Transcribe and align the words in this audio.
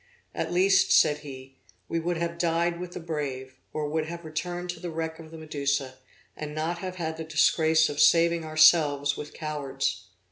'At 0.33 0.51
least,' 0.51 0.91
said 0.91 1.19
he, 1.19 1.57
'we 1.87 1.99
would 1.99 2.17
have 2.17 2.39
died 2.39 2.79
with 2.79 2.93
the 2.93 2.99
brave, 2.99 3.57
or 3.71 3.87
would 3.87 4.07
have 4.07 4.25
returned 4.25 4.71
to 4.71 4.79
the 4.79 4.89
wreck 4.89 5.19
of 5.19 5.29
the 5.29 5.37
Medusa; 5.37 5.97
and 6.35 6.55
not 6.55 6.79
have 6.79 6.95
had 6.95 7.17
the 7.17 7.23
disgrace 7.23 7.87
of 7.87 7.99
saving 8.01 8.43
ourselves 8.43 9.15
with 9.15 9.35
cowards.' 9.35 10.07